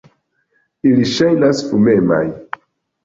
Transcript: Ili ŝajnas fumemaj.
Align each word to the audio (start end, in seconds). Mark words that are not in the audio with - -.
Ili 0.91 1.05
ŝajnas 1.11 1.63
fumemaj. 1.69 2.23